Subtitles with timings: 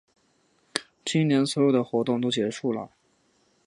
[1.05, 2.89] 今年所有的活动都结束啦